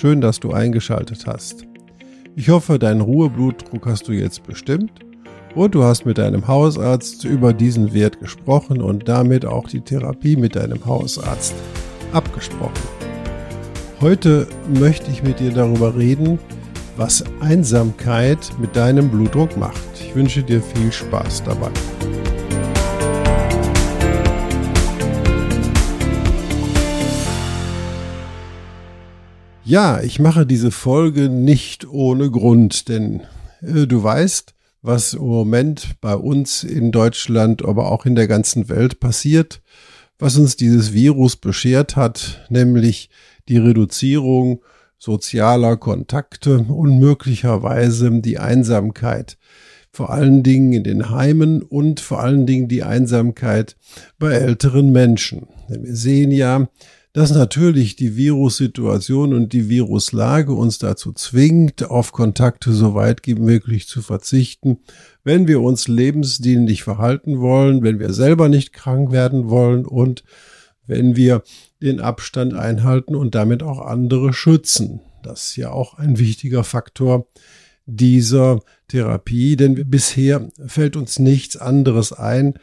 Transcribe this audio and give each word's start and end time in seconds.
Schön, 0.00 0.22
dass 0.22 0.40
du 0.40 0.52
eingeschaltet 0.52 1.26
hast. 1.26 1.66
Ich 2.34 2.48
hoffe, 2.48 2.78
deinen 2.78 3.02
Ruheblutdruck 3.02 3.84
hast 3.84 4.08
du 4.08 4.12
jetzt 4.12 4.44
bestimmt 4.44 4.92
und 5.54 5.74
du 5.74 5.84
hast 5.84 6.06
mit 6.06 6.16
deinem 6.16 6.48
Hausarzt 6.48 7.26
über 7.26 7.52
diesen 7.52 7.92
Wert 7.92 8.18
gesprochen 8.18 8.80
und 8.80 9.08
damit 9.08 9.44
auch 9.44 9.68
die 9.68 9.82
Therapie 9.82 10.36
mit 10.36 10.56
deinem 10.56 10.82
Hausarzt 10.86 11.52
abgesprochen. 12.14 12.72
Heute 14.00 14.46
möchte 14.74 15.10
ich 15.10 15.22
mit 15.22 15.38
dir 15.38 15.50
darüber 15.50 15.94
reden, 15.94 16.38
was 16.96 17.22
Einsamkeit 17.40 18.38
mit 18.58 18.74
deinem 18.74 19.10
Blutdruck 19.10 19.54
macht. 19.58 19.82
Ich 20.00 20.14
wünsche 20.14 20.42
dir 20.42 20.62
viel 20.62 20.90
Spaß 20.90 21.42
dabei. 21.44 21.68
Ja, 29.70 30.00
ich 30.00 30.18
mache 30.18 30.46
diese 30.46 30.72
Folge 30.72 31.28
nicht 31.28 31.86
ohne 31.86 32.28
Grund, 32.28 32.88
denn 32.88 33.20
äh, 33.62 33.86
du 33.86 34.02
weißt, 34.02 34.52
was 34.82 35.14
im 35.14 35.22
Moment 35.28 35.92
bei 36.00 36.16
uns 36.16 36.64
in 36.64 36.90
Deutschland, 36.90 37.64
aber 37.64 37.92
auch 37.92 38.04
in 38.04 38.16
der 38.16 38.26
ganzen 38.26 38.68
Welt 38.68 38.98
passiert, 38.98 39.62
was 40.18 40.36
uns 40.36 40.56
dieses 40.56 40.92
Virus 40.92 41.36
beschert 41.36 41.94
hat, 41.94 42.44
nämlich 42.50 43.10
die 43.48 43.58
Reduzierung 43.58 44.60
sozialer 44.98 45.76
Kontakte 45.76 46.58
und 46.58 46.98
möglicherweise 46.98 48.10
die 48.20 48.40
Einsamkeit. 48.40 49.38
Vor 49.92 50.10
allen 50.10 50.42
Dingen 50.42 50.72
in 50.72 50.82
den 50.82 51.10
Heimen 51.10 51.62
und 51.62 52.00
vor 52.00 52.18
allen 52.18 52.44
Dingen 52.44 52.66
die 52.66 52.82
Einsamkeit 52.82 53.76
bei 54.18 54.32
älteren 54.32 54.90
Menschen. 54.90 55.46
Denn 55.68 55.84
wir 55.84 55.94
sehen 55.94 56.32
ja, 56.32 56.68
dass 57.12 57.32
natürlich 57.32 57.96
die 57.96 58.16
Virussituation 58.16 59.34
und 59.34 59.52
die 59.52 59.68
Viruslage 59.68 60.52
uns 60.52 60.78
dazu 60.78 61.12
zwingt, 61.12 61.90
auf 61.90 62.12
Kontakte 62.12 62.72
so 62.72 62.94
weit 62.94 63.22
wie 63.24 63.34
möglich 63.34 63.88
zu 63.88 64.00
verzichten, 64.00 64.78
wenn 65.24 65.48
wir 65.48 65.60
uns 65.60 65.88
lebensdienlich 65.88 66.84
verhalten 66.84 67.40
wollen, 67.40 67.82
wenn 67.82 67.98
wir 67.98 68.12
selber 68.12 68.48
nicht 68.48 68.72
krank 68.72 69.10
werden 69.10 69.48
wollen 69.48 69.86
und 69.86 70.22
wenn 70.86 71.16
wir 71.16 71.42
den 71.82 72.00
Abstand 72.00 72.54
einhalten 72.54 73.16
und 73.16 73.34
damit 73.34 73.62
auch 73.62 73.80
andere 73.80 74.32
schützen. 74.32 75.00
Das 75.22 75.46
ist 75.46 75.56
ja 75.56 75.70
auch 75.70 75.94
ein 75.94 76.18
wichtiger 76.18 76.64
Faktor 76.64 77.26
dieser 77.86 78.60
Therapie, 78.88 79.56
denn 79.56 79.90
bisher 79.90 80.48
fällt 80.66 80.96
uns 80.96 81.18
nichts 81.18 81.56
anderes 81.56 82.12
ein, 82.12 82.54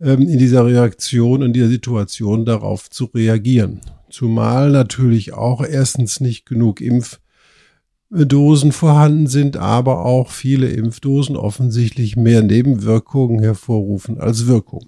ähm, 0.00 0.28
in 0.28 0.38
dieser 0.38 0.64
Reaktion, 0.64 1.42
in 1.42 1.52
dieser 1.52 1.68
Situation 1.68 2.44
darauf 2.44 2.88
zu 2.90 3.06
reagieren. 3.06 3.80
Zumal 4.08 4.70
natürlich 4.70 5.34
auch 5.34 5.64
erstens 5.64 6.20
nicht 6.20 6.46
genug 6.46 6.80
Impfdosen 6.80 8.72
vorhanden 8.72 9.26
sind, 9.26 9.56
aber 9.56 10.04
auch 10.04 10.30
viele 10.30 10.68
Impfdosen 10.68 11.36
offensichtlich 11.36 12.16
mehr 12.16 12.42
Nebenwirkungen 12.42 13.40
hervorrufen 13.40 14.18
als 14.18 14.46
Wirkung. 14.46 14.86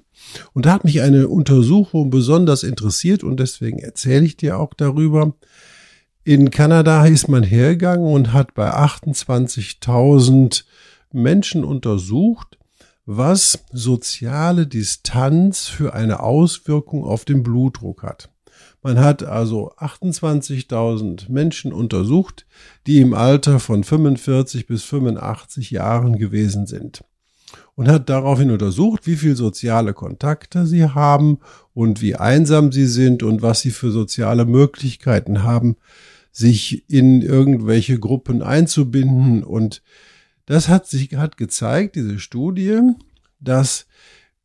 Und 0.53 0.66
da 0.66 0.72
hat 0.72 0.84
mich 0.84 1.03
eine 1.03 1.28
Untersuchung 1.28 2.10
besonders 2.10 2.62
interessiert 2.62 3.22
und 3.22 3.38
deswegen 3.38 3.78
erzähle 3.78 4.25
ich 4.25 4.36
dir 4.36 4.59
auch 4.59 4.75
darüber. 4.75 5.34
In 6.25 6.50
Kanada 6.50 7.04
ist 7.06 7.28
man 7.28 7.42
hergegangen 7.42 8.06
und 8.06 8.32
hat 8.32 8.54
bei 8.54 8.72
28.000 8.72 10.65
Menschen 11.12 11.65
untersucht, 11.65 12.59
was 13.16 13.64
soziale 13.72 14.66
Distanz 14.66 15.68
für 15.68 15.94
eine 15.94 16.20
Auswirkung 16.20 17.04
auf 17.04 17.24
den 17.24 17.42
Blutdruck 17.42 18.02
hat. 18.02 18.30
Man 18.82 18.98
hat 18.98 19.22
also 19.22 19.72
28.000 19.74 21.30
Menschen 21.30 21.72
untersucht, 21.72 22.46
die 22.86 23.00
im 23.00 23.14
Alter 23.14 23.60
von 23.60 23.84
45 23.84 24.66
bis 24.66 24.82
85 24.82 25.70
Jahren 25.70 26.18
gewesen 26.18 26.66
sind 26.66 27.04
und 27.74 27.88
hat 27.88 28.08
daraufhin 28.08 28.50
untersucht, 28.50 29.06
wie 29.06 29.16
viel 29.16 29.36
soziale 29.36 29.94
Kontakte 29.94 30.66
sie 30.66 30.86
haben 30.86 31.38
und 31.74 32.02
wie 32.02 32.16
einsam 32.16 32.72
sie 32.72 32.86
sind 32.86 33.22
und 33.22 33.42
was 33.42 33.60
sie 33.60 33.70
für 33.70 33.90
soziale 33.90 34.44
Möglichkeiten 34.44 35.42
haben, 35.42 35.76
sich 36.30 36.90
in 36.90 37.22
irgendwelche 37.22 37.98
Gruppen 37.98 38.42
einzubinden 38.42 39.44
und 39.44 39.82
das 40.47 40.69
hat 40.69 40.86
sich 40.86 41.16
hat 41.16 41.36
gezeigt, 41.36 41.97
diese 41.97 42.19
Studie, 42.19 42.80
dass 43.41 43.86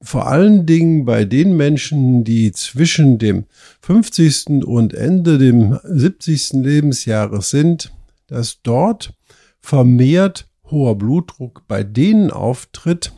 vor 0.01 0.27
allen 0.27 0.65
Dingen 0.65 1.05
bei 1.05 1.25
den 1.25 1.57
Menschen, 1.57 2.23
die 2.23 2.51
zwischen 2.51 3.17
dem 3.17 3.45
50. 3.81 4.63
und 4.65 4.93
Ende 4.93 5.37
dem 5.37 5.79
70. 5.83 6.53
Lebensjahres 6.53 7.49
sind, 7.49 7.91
dass 8.27 8.61
dort 8.61 9.13
vermehrt 9.59 10.47
hoher 10.69 10.97
Blutdruck 10.97 11.63
bei 11.67 11.83
denen 11.83 12.29
auftritt, 12.29 13.11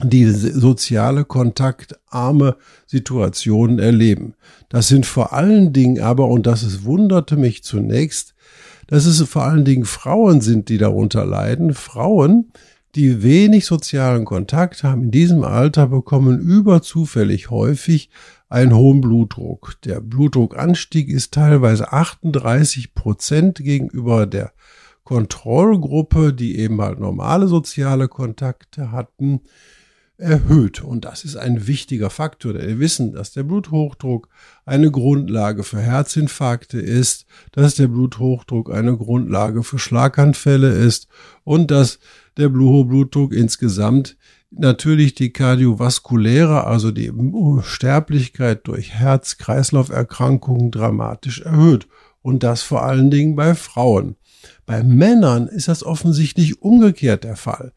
die 0.00 0.26
soziale 0.26 1.24
kontaktarme 1.24 2.56
Situationen 2.86 3.80
erleben. 3.80 4.34
Das 4.68 4.86
sind 4.86 5.06
vor 5.06 5.32
allen 5.32 5.72
Dingen 5.72 6.00
aber, 6.00 6.28
und 6.28 6.46
das 6.46 6.62
ist, 6.62 6.84
wunderte 6.84 7.36
mich 7.36 7.64
zunächst, 7.64 8.34
dass 8.88 9.06
es 9.06 9.22
vor 9.28 9.44
allen 9.44 9.64
Dingen 9.64 9.84
Frauen 9.84 10.40
sind, 10.40 10.68
die 10.68 10.78
darunter 10.78 11.24
leiden. 11.24 11.74
Frauen, 11.74 12.50
die 12.94 13.22
wenig 13.22 13.66
sozialen 13.66 14.24
Kontakt 14.24 14.82
haben 14.82 15.04
in 15.04 15.10
diesem 15.10 15.44
Alter, 15.44 15.86
bekommen 15.86 16.40
überzufällig 16.40 17.50
häufig 17.50 18.10
einen 18.48 18.74
hohen 18.74 19.00
Blutdruck. 19.00 19.76
Der 19.84 20.00
Blutdruckanstieg 20.00 21.08
ist 21.08 21.34
teilweise 21.34 21.92
38 21.92 22.94
Prozent 22.94 23.58
gegenüber 23.58 24.26
der 24.26 24.52
Kontrollgruppe, 25.04 26.32
die 26.32 26.58
eben 26.58 26.80
halt 26.80 26.98
normale 26.98 27.46
soziale 27.46 28.08
Kontakte 28.08 28.90
hatten 28.90 29.42
erhöht. 30.18 30.82
Und 30.82 31.04
das 31.04 31.24
ist 31.24 31.36
ein 31.36 31.66
wichtiger 31.66 32.10
Faktor, 32.10 32.52
denn 32.52 32.66
wir 32.66 32.78
wissen, 32.80 33.12
dass 33.12 33.32
der 33.32 33.44
Bluthochdruck 33.44 34.28
eine 34.66 34.90
Grundlage 34.90 35.62
für 35.62 35.80
Herzinfarkte 35.80 36.80
ist, 36.80 37.24
dass 37.52 37.76
der 37.76 37.88
Bluthochdruck 37.88 38.72
eine 38.72 38.96
Grundlage 38.96 39.62
für 39.62 39.78
Schlaganfälle 39.78 40.70
ist 40.70 41.08
und 41.44 41.70
dass 41.70 42.00
der 42.36 42.48
Blutdruck 42.48 43.32
insgesamt 43.32 44.16
natürlich 44.50 45.14
die 45.14 45.32
kardiovaskuläre, 45.32 46.64
also 46.64 46.90
die 46.90 47.12
Sterblichkeit 47.62 48.66
durch 48.66 48.94
Herz-Kreislauf-Erkrankungen 48.94 50.70
dramatisch 50.70 51.42
erhöht. 51.42 51.86
Und 52.22 52.42
das 52.42 52.62
vor 52.62 52.82
allen 52.82 53.10
Dingen 53.10 53.36
bei 53.36 53.54
Frauen. 53.54 54.16
Bei 54.66 54.82
Männern 54.82 55.46
ist 55.46 55.68
das 55.68 55.82
offensichtlich 55.82 56.60
umgekehrt 56.62 57.24
der 57.24 57.36
Fall. 57.36 57.72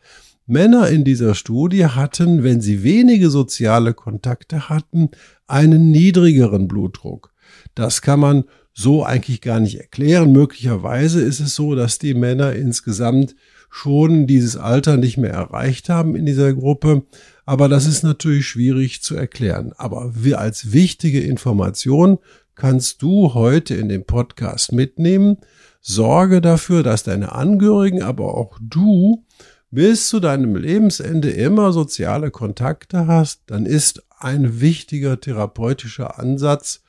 Männer 0.52 0.90
in 0.90 1.06
dieser 1.06 1.34
Studie 1.34 1.86
hatten, 1.86 2.44
wenn 2.44 2.60
sie 2.60 2.84
wenige 2.84 3.30
soziale 3.30 3.94
Kontakte 3.94 4.68
hatten, 4.68 5.10
einen 5.48 5.92
niedrigeren 5.92 6.68
Blutdruck. 6.68 7.34
Das 7.74 8.02
kann 8.02 8.20
man 8.20 8.44
so 8.74 9.06
eigentlich 9.06 9.40
gar 9.40 9.62
nicht 9.62 9.80
erklären. 9.80 10.34
Möglicherweise 10.34 11.22
ist 11.22 11.40
es 11.40 11.56
so, 11.56 11.74
dass 11.74 12.00
die 12.00 12.14
Männer 12.14 12.53
insgesamt 12.53 13.36
schon 13.70 14.28
dieses 14.28 14.58
Alter 14.58 14.98
nicht 14.98 15.18
mehr 15.18 15.32
erreicht 15.32 15.88
haben 15.88 16.18
in 16.18 16.26
dieser 16.26 16.54
Gruppe. 16.54 17.04
Aber 17.46 17.70
das 17.70 17.86
ist 17.86 18.04
natürlich 18.04 18.46
schwierig 18.46 19.02
zu 19.02 19.16
erklären. 19.16 19.72
Aber 19.78 20.12
wir 20.16 20.40
als 20.40 20.74
wichtige 20.74 21.22
Information 21.22 22.18
kannst 22.56 23.02
du 23.02 23.34
heute 23.34 23.76
in 23.76 23.88
dem 23.88 24.04
Podcast 24.04 24.74
mitnehmen. 24.74 25.38
Sorge 25.80 26.42
dafür, 26.42 26.84
dass 26.84 27.04
deine 27.04 27.32
Angehörigen, 27.32 28.04
aber 28.04 28.36
auch 28.36 28.59
du 28.62 29.24
bis 29.72 30.09
zu 30.09 30.20
deinem 30.20 30.56
Lebensende 30.56 31.29
immer 31.29 31.72
soziale 31.72 32.29
Kontakte 32.29 33.08
hast, 33.08 33.41
dann 33.47 33.66
ist 33.66 34.03
ein 34.20 34.62
wichtiger 34.62 35.20
therapeutischer 35.20 36.20
Ansatz, 36.20 36.84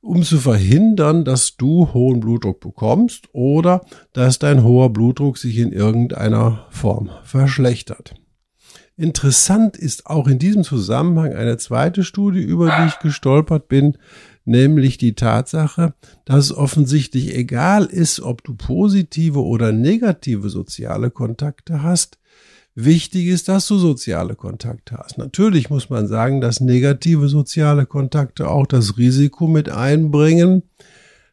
um 0.00 0.22
zu 0.22 0.38
verhindern, 0.38 1.24
dass 1.24 1.56
du 1.56 1.92
hohen 1.92 2.20
Blutdruck 2.20 2.60
bekommst 2.60 3.28
oder 3.32 3.84
dass 4.12 4.38
dein 4.38 4.62
hoher 4.62 4.90
Blutdruck 4.90 5.36
sich 5.36 5.58
in 5.58 5.72
irgendeiner 5.72 6.66
Form 6.70 7.10
verschlechtert. 7.24 8.14
Interessant 8.96 9.76
ist 9.76 10.06
auch 10.06 10.26
in 10.26 10.38
diesem 10.38 10.62
Zusammenhang 10.62 11.34
eine 11.34 11.58
zweite 11.58 12.02
Studie, 12.02 12.40
über 12.40 12.70
die 12.70 12.86
ich 12.86 12.98
gestolpert 13.00 13.68
bin, 13.68 13.98
nämlich 14.46 14.98
die 14.98 15.14
Tatsache, 15.14 15.94
dass 16.24 16.46
es 16.46 16.52
offensichtlich 16.52 17.34
egal 17.34 17.84
ist, 17.84 18.20
ob 18.20 18.42
du 18.44 18.54
positive 18.54 19.42
oder 19.44 19.72
negative 19.72 20.48
soziale 20.48 21.10
Kontakte 21.10 21.82
hast. 21.82 22.18
Wichtig 22.74 23.28
ist, 23.28 23.48
dass 23.48 23.66
du 23.66 23.78
soziale 23.78 24.34
Kontakte 24.34 24.98
hast. 24.98 25.16
Natürlich 25.16 25.70
muss 25.70 25.88
man 25.88 26.06
sagen, 26.08 26.42
dass 26.42 26.60
negative 26.60 27.28
soziale 27.28 27.86
Kontakte 27.86 28.48
auch 28.48 28.66
das 28.66 28.98
Risiko 28.98 29.46
mit 29.48 29.70
einbringen, 29.70 30.62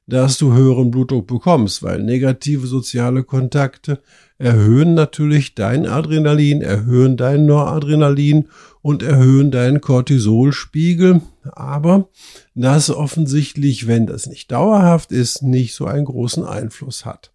dass 0.05 0.37
du 0.37 0.53
höheren 0.53 0.91
Blutdruck 0.91 1.27
bekommst, 1.27 1.81
weil 1.81 2.03
negative 2.03 2.67
soziale 2.67 3.23
Kontakte 3.23 4.01
erhöhen 4.37 4.93
natürlich 4.93 5.55
dein 5.55 5.85
Adrenalin, 5.85 6.61
erhöhen 6.61 7.15
dein 7.15 7.45
Noradrenalin 7.45 8.49
und 8.81 9.01
erhöhen 9.01 9.51
deinen 9.51 9.79
Cortisolspiegel. 9.79 11.21
Aber 11.51 12.09
das 12.53 12.89
offensichtlich, 12.89 13.87
wenn 13.87 14.05
das 14.05 14.27
nicht 14.27 14.51
dauerhaft 14.51 15.11
ist, 15.11 15.43
nicht 15.43 15.73
so 15.73 15.85
einen 15.85 16.05
großen 16.05 16.43
Einfluss 16.45 17.05
hat. 17.05 17.31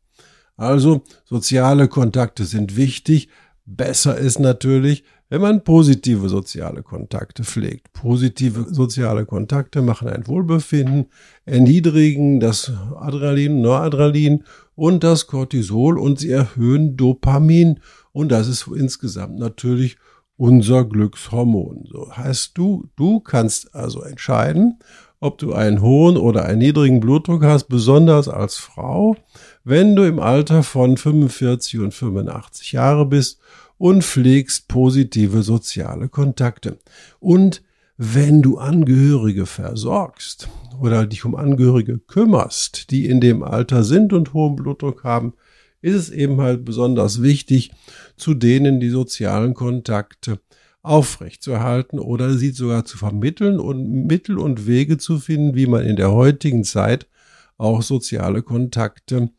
Also 0.57 1.03
soziale 1.25 1.89
Kontakte 1.89 2.45
sind 2.45 2.77
wichtig. 2.77 3.29
Besser 3.65 4.19
ist 4.19 4.41
natürlich, 4.41 5.05
wenn 5.29 5.41
man 5.41 5.65
positive 5.65 6.29
soziale 6.29 6.83
Kontakte 6.83 7.45
pflegt. 7.45 7.93
Positive 7.93 8.67
soziale 8.71 9.27
Kontakte 9.27 9.83
machen 9.83 10.09
ein 10.09 10.27
Wohlbefinden, 10.27 11.07
erniedrigen 11.45 12.41
das 12.41 12.73
Adrenalin, 12.97 13.61
Noradrenalin 13.61 14.45
und 14.75 15.05
das 15.05 15.27
Cortisol 15.27 15.99
und 15.99 16.21
sie 16.21 16.31
erhöhen 16.31 16.97
Dopamin 16.97 17.81
und 18.13 18.31
das 18.33 18.49
ist 18.49 18.67
insgesamt 18.67 19.39
natürlich 19.39 19.99
unser 20.37 20.85
Glückshormon. 20.85 21.85
So 21.91 22.17
heißt 22.17 22.57
du, 22.57 22.89
du 22.97 23.21
kannst 23.21 23.75
also 23.75 24.03
entscheiden, 24.03 24.79
ob 25.21 25.39
du 25.39 25.53
einen 25.53 25.83
hohen 25.83 26.17
oder 26.17 26.45
einen 26.45 26.59
niedrigen 26.59 27.01
Blutdruck 27.01 27.43
hast, 27.43 27.65
besonders 27.65 28.29
als 28.29 28.57
Frau, 28.57 29.17
wenn 29.65 29.97
du 29.97 30.05
im 30.05 30.21
Alter 30.21 30.63
von 30.63 30.97
45 30.97 31.81
und 31.81 31.93
85 31.93 32.73
Jahre 32.73 33.05
bist 33.05 33.41
und 33.79 34.05
pflegst 34.05 34.69
positive 34.69 35.43
soziale 35.43 36.09
Kontakte. 36.09 36.79
Und 37.21 37.63
wenn 37.97 38.43
du 38.43 38.59
Angehörige 38.59 39.47
versorgst 39.47 40.49
oder 40.81 41.07
dich 41.07 41.25
um 41.25 41.35
Angehörige 41.35 41.99
kümmerst, 41.99 42.91
die 42.91 43.07
in 43.07 43.21
dem 43.21 43.43
Alter 43.43 43.83
sind 43.83 44.13
und 44.13 44.35
hohen 44.35 44.57
Blutdruck 44.57 45.05
haben, 45.05 45.33
ist 45.81 45.95
es 45.95 46.11
eben 46.11 46.41
halt 46.41 46.65
besonders 46.65 47.23
wichtig, 47.23 47.73
zu 48.17 48.35
denen 48.35 48.81
die 48.81 48.91
sozialen 48.91 49.55
Kontakte 49.55 50.41
aufrechtzuerhalten 50.83 51.99
oder 51.99 52.35
sie 52.35 52.51
sogar 52.51 52.85
zu 52.85 52.99
vermitteln 52.99 53.59
und 53.59 54.07
Mittel 54.07 54.39
und 54.39 54.67
Wege 54.67 54.99
zu 54.99 55.19
finden, 55.19 55.55
wie 55.55 55.67
man 55.67 55.85
in 55.85 55.97
der 55.97 56.13
heutigen 56.13 56.65
Zeit 56.65 57.09
auch 57.57 57.83
soziale 57.83 58.43
Kontakte 58.43 59.31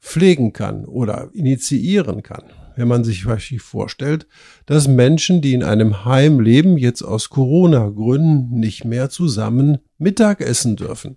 pflegen 0.00 0.52
kann 0.52 0.84
oder 0.84 1.30
initiieren 1.32 2.22
kann 2.22 2.44
wenn 2.76 2.88
man 2.88 3.04
sich 3.04 3.24
vorstellt, 3.62 4.26
dass 4.66 4.88
Menschen, 4.88 5.40
die 5.40 5.54
in 5.54 5.62
einem 5.62 6.04
Heim 6.04 6.40
leben, 6.40 6.76
jetzt 6.76 7.02
aus 7.02 7.30
Corona-Gründen 7.30 8.58
nicht 8.58 8.84
mehr 8.84 9.10
zusammen 9.10 9.78
Mittag 9.98 10.40
essen 10.40 10.76
dürfen. 10.76 11.16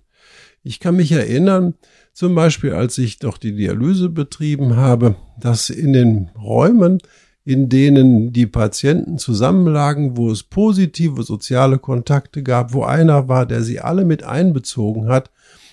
Ich 0.63 0.79
kann 0.79 0.97
mich 0.97 1.11
erinnern, 1.11 1.75
zum 2.13 2.35
Beispiel 2.35 2.73
als 2.73 2.97
ich 2.97 3.19
doch 3.19 3.37
die 3.37 3.55
Dialyse 3.55 4.09
betrieben 4.09 4.75
habe, 4.75 5.15
dass 5.39 5.69
in 5.69 5.93
den 5.93 6.29
Räumen, 6.37 6.99
in 7.45 7.69
denen 7.69 8.33
die 8.33 8.47
Patienten 8.47 9.17
zusammenlagen, 9.17 10.17
wo 10.17 10.29
es 10.29 10.43
positive 10.43 11.23
soziale 11.23 11.79
Kontakte 11.79 12.43
gab, 12.43 12.73
wo 12.73 12.83
einer 12.83 13.29
war, 13.29 13.45
der 13.45 13.63
sie 13.63 13.79
alle 13.79 14.03
mit 14.03 14.23
einbezogen 14.23 15.07
hat, 15.07 15.31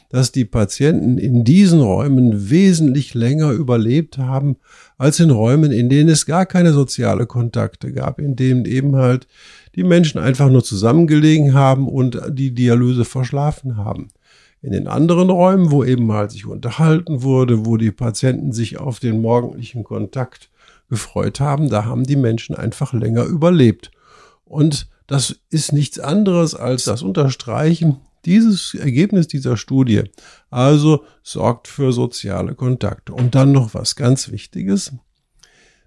dass 0.08 0.32
die 0.32 0.44
Patienten 0.44 1.18
in 1.18 1.44
diesen 1.44 1.80
Räumen 1.80 2.50
wesentlich 2.50 3.14
länger 3.14 3.50
überlebt 3.50 4.18
haben 4.18 4.56
als 4.96 5.20
in 5.20 5.30
Räumen, 5.30 5.72
in 5.72 5.88
denen 5.88 6.08
es 6.08 6.26
gar 6.26 6.46
keine 6.46 6.72
soziale 6.72 7.26
Kontakte 7.26 7.92
gab, 7.92 8.20
in 8.20 8.36
denen 8.36 8.64
eben 8.64 8.96
halt 8.96 9.26
die 9.74 9.84
Menschen 9.84 10.20
einfach 10.20 10.50
nur 10.50 10.62
zusammengelegen 10.62 11.54
haben 11.54 11.88
und 11.88 12.20
die 12.30 12.54
Dialyse 12.54 13.04
verschlafen 13.04 13.76
haben. 13.76 14.08
In 14.62 14.72
den 14.72 14.86
anderen 14.86 15.30
Räumen, 15.30 15.70
wo 15.70 15.84
eben 15.84 16.10
halt 16.12 16.30
sich 16.30 16.46
unterhalten 16.46 17.22
wurde, 17.22 17.66
wo 17.66 17.76
die 17.76 17.90
Patienten 17.90 18.52
sich 18.52 18.78
auf 18.78 18.98
den 18.98 19.20
morgendlichen 19.20 19.84
Kontakt 19.84 20.48
gefreut 20.88 21.40
haben, 21.40 21.68
da 21.68 21.84
haben 21.84 22.04
die 22.04 22.16
Menschen 22.16 22.54
einfach 22.54 22.92
länger 22.92 23.24
überlebt. 23.24 23.90
Und 24.44 24.88
das 25.06 25.40
ist 25.50 25.72
nichts 25.72 25.98
anderes 25.98 26.54
als 26.54 26.84
das 26.84 27.02
Unterstreichen 27.02 27.96
dieses 28.26 28.74
Ergebnis 28.74 29.28
dieser 29.28 29.56
Studie 29.56 30.04
also 30.50 31.04
sorgt 31.22 31.68
für 31.68 31.92
soziale 31.92 32.54
Kontakte. 32.54 33.12
Und 33.12 33.34
dann 33.34 33.52
noch 33.52 33.74
was 33.74 33.96
ganz 33.96 34.30
Wichtiges. 34.30 34.92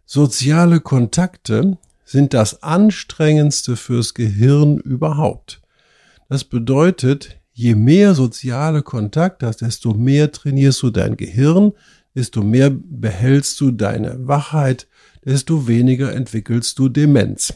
Soziale 0.05 0.79
Kontakte 0.79 1.77
sind 2.05 2.33
das 2.33 2.63
anstrengendste 2.63 3.75
fürs 3.75 4.13
Gehirn 4.13 4.77
überhaupt. 4.77 5.61
Das 6.29 6.43
bedeutet, 6.43 7.39
je 7.53 7.75
mehr 7.75 8.13
soziale 8.13 8.81
Kontakte 8.81 9.47
hast, 9.47 9.61
desto 9.61 9.93
mehr 9.93 10.31
trainierst 10.31 10.81
du 10.83 10.89
dein 10.89 11.17
Gehirn, 11.17 11.73
desto 12.15 12.41
mehr 12.43 12.69
behältst 12.71 13.59
du 13.59 13.71
deine 13.71 14.27
Wachheit, 14.27 14.87
desto 15.25 15.67
weniger 15.67 16.13
entwickelst 16.13 16.79
du 16.79 16.87
Demenz. 16.87 17.53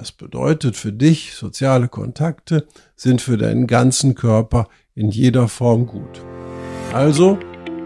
Das 0.00 0.12
bedeutet 0.12 0.76
für 0.76 0.94
dich, 0.94 1.34
soziale 1.34 1.86
Kontakte 1.86 2.66
sind 2.96 3.20
für 3.20 3.36
deinen 3.36 3.66
ganzen 3.66 4.14
Körper 4.14 4.66
in 4.94 5.10
jeder 5.10 5.46
Form 5.46 5.84
gut. 5.84 6.24
Also, 6.94 7.38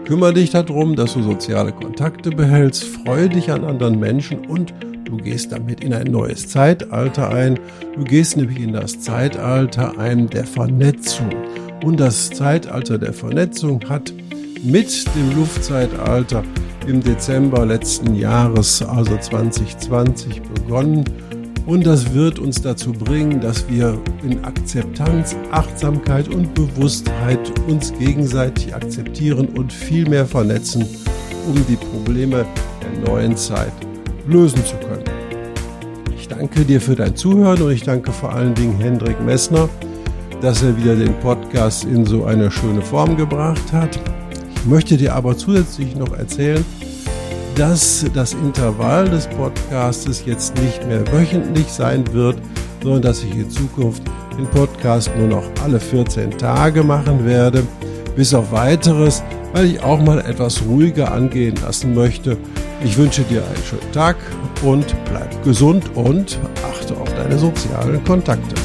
kümmere 0.05 0.33
dich 0.33 0.51
darum, 0.51 0.95
dass 0.95 1.15
du 1.15 1.23
soziale 1.23 1.73
Kontakte 1.73 2.29
behältst, 2.29 2.85
freue 2.85 3.27
dich 3.27 3.51
an 3.51 3.65
anderen 3.65 3.99
Menschen 3.99 4.45
und 4.45 4.73
du 5.03 5.17
gehst 5.17 5.51
damit 5.51 5.83
in 5.83 5.93
ein 5.93 6.07
neues 6.07 6.47
Zeitalter 6.47 7.31
ein. 7.31 7.59
Du 7.97 8.05
gehst 8.05 8.37
nämlich 8.37 8.61
in 8.61 8.71
das 8.71 9.01
Zeitalter 9.01 9.99
ein 9.99 10.29
der 10.29 10.45
Vernetzung. 10.45 11.31
Und 11.83 11.99
das 11.99 12.29
Zeitalter 12.29 12.97
der 12.97 13.11
Vernetzung 13.11 13.81
hat 13.89 14.13
mit 14.63 15.05
dem 15.17 15.35
Luftzeitalter 15.35 16.45
im 16.87 17.03
Dezember 17.03 17.65
letzten 17.65 18.15
Jahres, 18.15 18.81
also 18.81 19.17
2020, 19.17 20.41
begonnen. 20.43 21.03
Und 21.65 21.85
das 21.87 22.13
wird 22.13 22.37
uns 22.37 22.61
dazu 22.61 22.91
bringen, 22.91 23.41
dass 23.41 23.67
wir 23.67 23.97
in 24.23 24.43
Akzeptanz, 24.45 25.35
Achtsamkeit 25.51 26.27
und 26.27 26.53
Bewusstheit 26.53 27.39
uns 27.67 27.91
gegenseitig 27.97 28.75
akzeptieren 28.75 29.47
und 29.49 29.73
viel 29.73 30.07
mehr 30.07 30.27
vernetzen, 30.27 30.85
um 31.47 31.55
die 31.67 31.75
Probleme 31.75 32.45
der 32.81 33.09
neuen 33.09 33.35
Zeit 33.35 33.73
lösen 34.27 34.63
zu 34.63 34.75
können. 34.77 35.03
Ich 36.15 36.27
danke 36.27 36.63
dir 36.65 36.79
für 36.79 36.95
dein 36.95 37.15
Zuhören 37.15 37.61
und 37.61 37.71
ich 37.71 37.83
danke 37.83 38.11
vor 38.11 38.33
allen 38.33 38.53
Dingen 38.53 38.77
Hendrik 38.77 39.19
Messner, 39.21 39.67
dass 40.41 40.61
er 40.61 40.77
wieder 40.77 40.95
den 40.95 41.13
Podcast 41.19 41.83
in 41.85 42.05
so 42.05 42.25
eine 42.25 42.51
schöne 42.51 42.81
Form 42.81 43.17
gebracht 43.17 43.71
hat. 43.71 43.99
Ich 44.55 44.65
möchte 44.65 44.97
dir 44.97 45.15
aber 45.15 45.35
zusätzlich 45.35 45.95
noch 45.95 46.15
erzählen, 46.15 46.63
dass 47.55 48.05
das 48.13 48.33
Intervall 48.33 49.09
des 49.09 49.27
Podcastes 49.27 50.25
jetzt 50.25 50.55
nicht 50.61 50.85
mehr 50.87 51.09
wöchentlich 51.11 51.67
sein 51.67 52.03
wird, 52.11 52.37
sondern 52.83 53.01
dass 53.01 53.23
ich 53.23 53.33
in 53.33 53.49
Zukunft 53.49 54.03
den 54.37 54.45
Podcast 54.47 55.09
nur 55.17 55.27
noch 55.27 55.43
alle 55.63 55.79
14 55.79 56.37
Tage 56.37 56.83
machen 56.83 57.25
werde, 57.25 57.63
bis 58.15 58.33
auf 58.33 58.51
weiteres, 58.51 59.23
weil 59.53 59.65
ich 59.67 59.81
auch 59.81 60.01
mal 60.01 60.19
etwas 60.19 60.63
ruhiger 60.63 61.13
angehen 61.13 61.55
lassen 61.61 61.95
möchte. 61.95 62.37
Ich 62.83 62.97
wünsche 62.97 63.23
dir 63.23 63.41
einen 63.45 63.63
schönen 63.63 63.91
Tag 63.93 64.17
und 64.61 64.85
bleib 65.09 65.43
gesund 65.45 65.89
und 65.95 66.37
achte 66.69 66.97
auf 66.97 67.13
deine 67.15 67.37
sozialen 67.37 68.03
Kontakte. 68.03 68.64